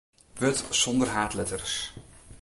[0.39, 1.75] Wurd sonder haadletters.